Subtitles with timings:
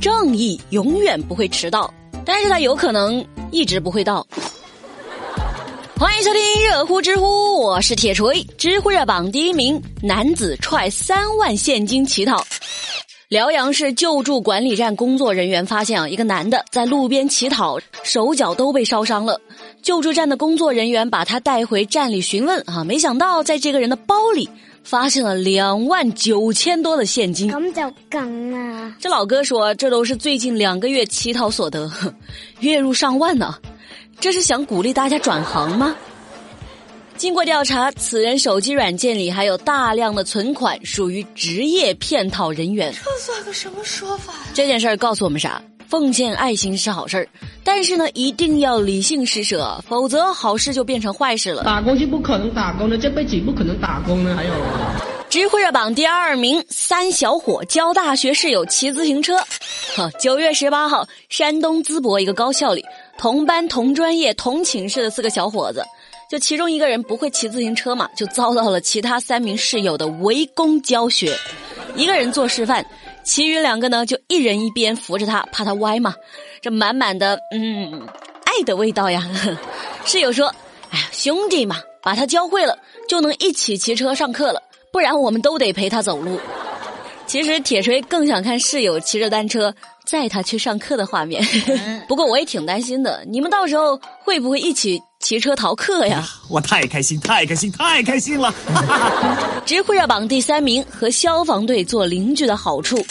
[0.00, 1.92] 正义永远不会迟到，
[2.24, 4.24] 但是他有可能一直不会到。
[5.98, 8.44] 欢迎收听热乎知乎，我是铁锤。
[8.56, 12.44] 知乎热榜第一名，男子踹三万现金乞讨。
[13.28, 19.40] 辽阳市救助管理站工作人员发现啊，一个男的在路边乞讨，手脚都被烧伤了。
[19.82, 24.48] 救助站的工作人员把他带回站里询问啊，没想到在这个人的包里
[24.88, 27.52] 发现了两万九千多的现金。
[27.52, 28.96] 咁就梗啦！
[28.98, 31.92] 这老哥说，这都是最近两个月乞讨所得，
[32.60, 33.54] 月入上万呢。
[34.18, 35.94] 这是想鼓励大家转行吗？
[37.18, 42.90] 经过调查，此人手机软件里还有大量的存款，属于职业骗讨人员。
[43.04, 44.46] 这算个什么说法呀？
[44.54, 45.62] 这件事儿告诉我们啥？
[45.88, 47.28] 奉献爱心是好事儿，
[47.64, 51.64] 但是呢，一定要理性施舍，否则好事就变成坏事了。
[51.64, 54.36] 打工就不可能打工的，这辈子不可能打工的。
[54.36, 54.52] 还有，
[55.30, 59.38] 知乎热榜第二名，三小伙教大学室友骑自行车。
[59.96, 62.84] 哈，九月十八号，山东淄博一个高校里。
[63.16, 65.82] 同班同专业同寝室的四个小伙子，
[66.30, 71.34] 就其中一个人不会骑自行车嘛，就遭到了其他三名室友的围攻教学。
[71.96, 72.84] 一个人做示范，
[73.28, 76.14] 其余两个呢就一人一边扶着他，怕他歪嘛。
[76.62, 78.08] 这满满的嗯
[78.44, 79.22] 爱的味道呀。
[80.06, 80.46] 室友说
[80.88, 86.40] ：“哎呀，兄弟嘛，把他教会了，就能一起骑车上课了，不然我们都得陪他走路。”
[87.28, 89.74] 其实铁锤更想看室友骑着单车
[90.06, 91.44] 载他去上课的画面，
[92.08, 96.26] 不过我也挺担心的，你们到时候会不会一起骑车逃课呀？
[96.48, 98.54] 我太开心，太开心，太开心了！
[99.66, 103.04] 知乎热榜第三名，和消防队做邻居的好处。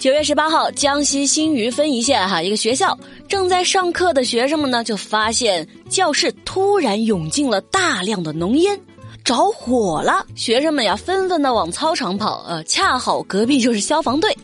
[0.00, 2.96] 九月十八号，江西新余分宜县哈一个学校
[3.28, 8.80] 正在上课的学生们呢，就发现教室突然涌进了大量的浓烟。
[9.24, 14.34] 着火了，学生们呀纷纷的往操场跑，呃，恰好隔壁就是消防队，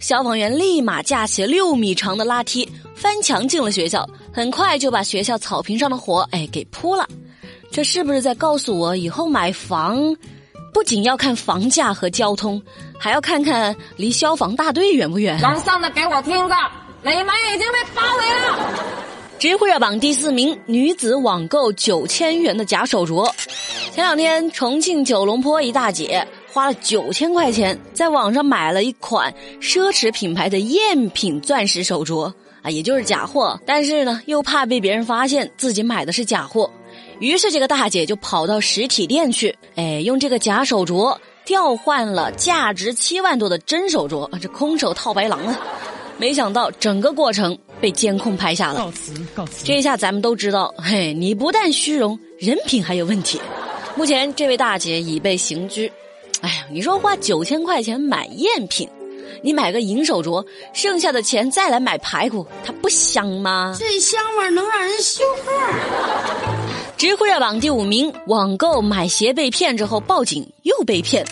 [0.00, 7.06] 消防员立马架起六米长的拉梯，翻墙进了学校，很快就把学校草坪上的火哎给扑了。
[7.70, 10.16] 这是不是在告诉我，以后买房
[10.72, 12.60] 不仅要看房价和交通，
[12.98, 15.40] 还要看看离消防大队远不远？
[15.40, 16.54] 楼上的给我听着，
[17.02, 18.68] 你们已经被包围了。
[19.38, 23.28] 知乎热榜第四名，女子网购九千元的假手镯。
[23.92, 33.60] 前两天，重庆九龙坡一大姐花了九千块钱在网上买了一款奢侈品牌的赝品钻石手镯啊，也就是假货。
[33.66, 36.70] 但是呢，又怕被别人发现自己买的是假货，
[37.18, 45.58] 于是这个大姐就跑到实体店去，哎，用这个假手镯调换了价值七万多的真手镯啊，这空手套白狼啊！
[46.18, 48.78] 没想到整个过程被监控拍下了。
[48.78, 49.64] 告辞，告辞。
[49.64, 53.40] 这一下咱们都知道，嘿，你不但虚荣，人品还有问题。
[53.96, 55.90] 目前，这位大姐已被刑拘。
[56.42, 58.88] 哎呀，你说花九千块钱买赝品，
[59.40, 63.74] 你买个银手镯，剩下的钱再来买排骨，它不香吗？
[63.78, 65.54] 这香味能让人兴奋。
[66.98, 71.26] 知乎热榜第五名，网购买鞋被骗之后报警又被骗。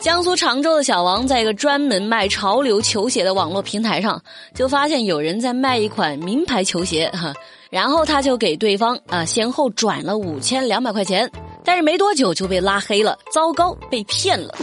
[0.00, 4.20] 江苏常州的小王在一个专门卖潮流球鞋的网络平台上，
[4.54, 7.32] 就发现有人在卖一款名牌球鞋哈，
[7.70, 11.30] 然后他就给对方啊先后转了五千两百块钱。
[11.64, 14.54] 但是没多久就被拉黑了，糟糕，被骗了。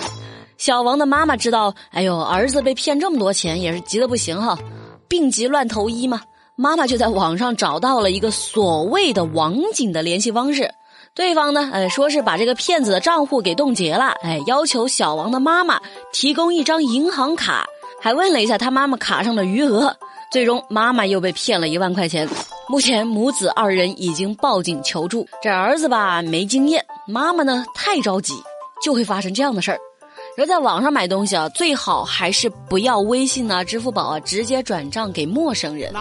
[0.65, 4.57] 小王的妈妈知道，哎呦，儿子被骗这么多钱，也是急得不行哈，
[5.07, 6.19] 病急乱投医嘛。
[6.55, 10.67] 妈妈就在网上找到了一个所谓的网警的联系方式，
[11.13, 15.79] 对方呢，呃，说是把这个骗子的账户给冻结了，哎，要求小王的妈妈
[16.11, 17.63] 提供一张银行卡，
[18.01, 19.95] 还问了一下他妈妈卡上的余额。
[20.31, 22.27] 最终，妈妈又被骗了一万块钱。
[22.67, 25.27] 目前，母子二人已经报警求助。
[25.43, 28.33] 这儿子吧没经验，妈妈呢太着急，
[28.83, 29.77] 就会发生这样的事儿。
[30.37, 35.93] 而在网上买东西啊，最好还是不要微信啊、支付宝啊直接转账给陌生人，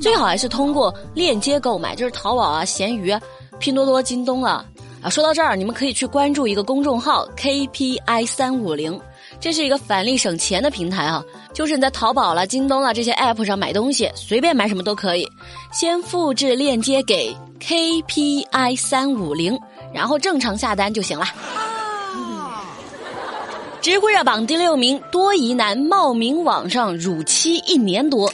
[0.00, 3.20] 最好还是通过链接购买，就是淘宝啊、闲鱼啊、
[3.58, 4.64] 拼多多、京东啊。
[5.02, 8.98] 啊，说到这儿，你们可以去关注一个公众号 KPI 三五零。
[9.38, 15.28] 这是一个返利省钱的平台啊，就是你在淘宝了、京东了这些 app 上买东西，随便买什么都可以，
[15.70, 19.56] 先复制链接给 KPI 三五零，
[19.92, 21.26] 然后正常下单就行了。
[23.86, 28.28] 知乎热榜第六名，多疑男冒名网上辱妻一年多。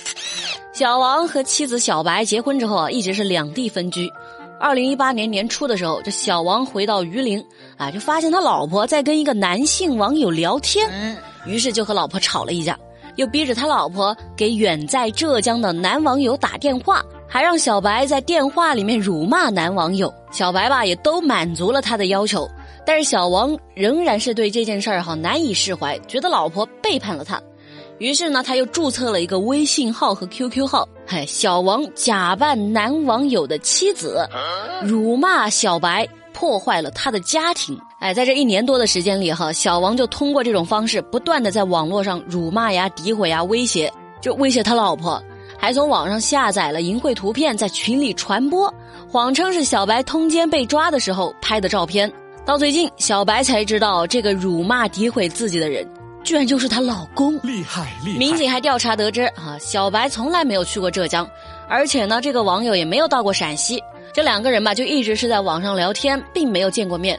[0.72, 4.10] 小王和妻子小白结婚之后啊，一直是两地分居。
[4.58, 7.44] 二零一八年年初的时候，这小王回到榆林，
[7.76, 10.88] 啊，就发现他老婆在跟一个男性网友聊天，
[11.44, 12.74] 于是就和老婆吵了一架，
[13.16, 20.10] 又逼着他老婆给远在浙江的男网友打电话，还让小白在电话里面辱骂男网友。
[20.32, 22.48] 小白吧也都满足了他的要求，
[22.84, 27.40] 但是小王仍然是对这件事儿哈难以释怀，觉得老婆背叛了他。
[27.98, 30.88] 于是呢，他又注册了一个微信号和 QQ 号。
[31.06, 34.26] 嗨，小王假扮男网友的妻子，
[34.82, 37.78] 辱骂小白，破坏了他的家庭。
[38.00, 45.22] 哎，在这一年多的时间里，哈，小王就通过这种方式，不断的在网络上辱骂呀、诋毁呀、威胁，就威胁他老婆，
[45.62, 48.68] 还从网上下载了淫秽图片，在群里传播，
[49.08, 52.12] 谎称是小白通奸被抓的时候拍的照片。
[52.44, 55.88] 到最近，小白才知道，这个辱骂诋毁自己的人，
[56.24, 57.34] 居然就是她老公。
[57.44, 58.18] 厉害厉害！
[58.18, 61.24] 民警还调查得知，啊，小白从来没有去过浙江，
[61.68, 63.80] 而且呢，这个网友也没有到过陕西。
[64.12, 67.16] 这两个人吧，就一直是在网上聊天，并没有见过面。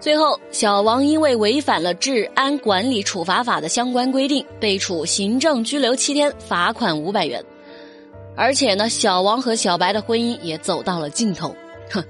[0.00, 7.44] 最后，小王因为违反了《治安管理处罚法》的相关规定，被处行政拘留七天，罚款五百元。
[8.36, 11.54] 而且呢，小王和小白的婚姻也走到了尽头。
[11.90, 12.04] 哼。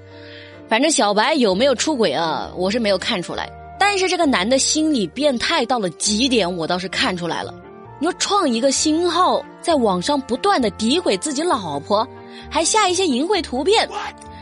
[0.69, 2.51] 反正小白有没有出轨啊？
[2.57, 7.53] 我是没有看出来，但是这个男的心理变态到了极点，我倒是看出来了。
[7.99, 12.05] 你说创一个新号，在网上不断的诋毁自己老婆，
[12.49, 13.87] 还下一些淫秽图片，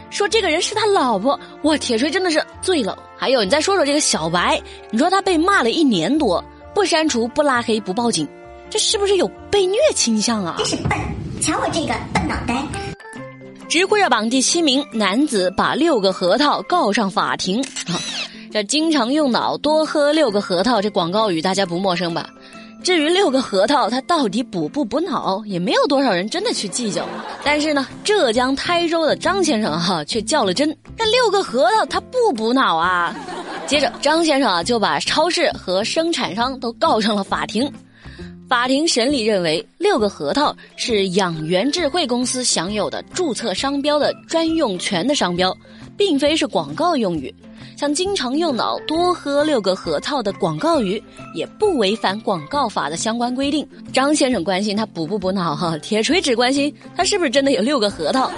[0.09, 2.97] 说这个人是他老婆，哇，铁锤真的是醉了。
[3.15, 4.59] 还有，你再说说这个小白，
[4.89, 6.43] 你说他被骂了一年多，
[6.73, 8.27] 不删除、不拉黑、不报警，
[8.67, 10.55] 这是不是有被虐倾向啊？
[10.57, 10.97] 真是笨，
[11.41, 12.63] 瞧我这个笨脑袋。
[13.67, 17.61] 知乎热榜第七名，男子把六个核桃告上法庭。
[17.87, 17.99] 啊，
[18.51, 22.29] 这经常用脑，多喝六个核桃，这广告语大家不陌生吧？
[22.83, 27.05] 至于六个核桃它到底补不补脑，也没有多少人真的去计较。
[27.43, 33.15] 但是呢，浙江台州的张先生哈却较了真，那六个核桃它不补脑啊。
[33.65, 37.69] 接着张先生啊就把超市和生产商都告上了法庭。
[38.47, 45.55] 法庭审理认为，六个核桃是养元智慧公司享有的注册商标的专用权的商标，
[45.95, 47.33] 并非是广告用语。
[47.77, 51.01] 像经常用脑多喝六个核桃的广告语，
[51.33, 53.65] 也不违反广告法的相关规定。
[53.93, 58.29] 张先生关心他补不补脑哈，铁锤只关心他是不是真的有六个核桃。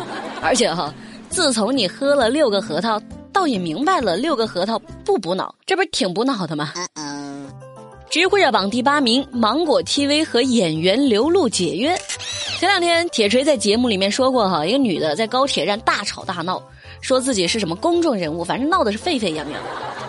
[0.43, 0.93] 而且哈，
[1.27, 3.01] 自从你喝了六个核桃，
[3.33, 6.71] 倒也明白了六个核桃不补脑，这不是挺补脑的吗？
[8.09, 11.93] 知乎热榜第八名，芒果 TV 和演员刘露解约。
[12.57, 16.61] 前两天铁锤在节目里面说过哈，一个女的在高铁站大吵大闹，
[17.01, 19.61] 说自己是什么公众人物，反正闹得是沸沸扬扬。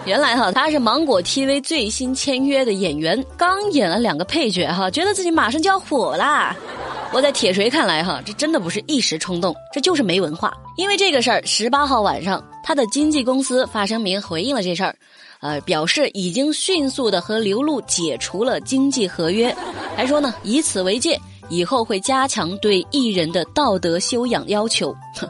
[0.05, 6.57] 原来哈，她是芒果 TV 最新签约的演员，刚演了两个配角哈，觉得自己马上就要火啦。
[7.13, 10.53] 我在铁锤看来哈，这真的不是一时冲动，这就是没文化。
[10.77, 14.95] 因为这个事儿，十八号晚上，他的经纪公司发声明回应了这事儿。
[15.41, 19.55] 呃，表示已经迅速的和刘露解除了经济合约，
[19.97, 21.19] 还说呢，以此为戒，
[21.49, 24.93] 以后会加强对艺人的道德修养要求。
[25.15, 25.29] 哼，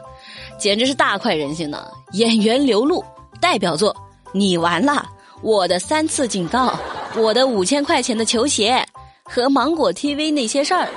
[0.57, 1.87] 简直是大快人心呢！
[2.13, 3.03] 演员刘露
[3.39, 3.95] 代表作，
[4.33, 5.07] 你完了，
[5.43, 6.77] 我的三次警告，
[7.15, 8.83] 我的五千块钱的球鞋，
[9.23, 10.89] 和芒果 TV 那些事儿。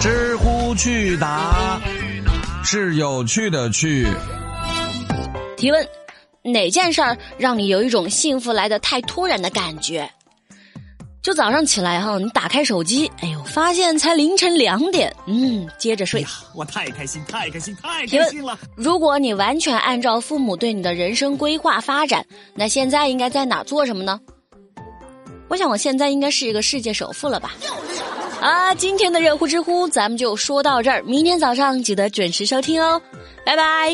[0.00, 1.78] 知乎去答
[2.64, 4.06] 是有趣的去。
[5.56, 5.86] 提问。
[6.42, 10.10] 哪件事儿让你有一种幸福来的太突然的感觉？
[11.20, 16.26] 就早上起来哈，你打开手机，哎呦，发现才凌晨两点，嗯，接着睡。
[16.54, 18.58] 我太开心，太开心，太开心了！
[18.74, 22.24] 如果你完全按照父母对你的人生规划发展，
[22.54, 24.18] 那现在应该在哪做什么呢？
[25.48, 27.52] 我想我现在应该是一个世界首富了吧？
[28.40, 33.00] 啊，今天的热乎知乎咱们就说到这儿，明天早上记得准时收听哦，
[33.44, 33.92] 拜拜。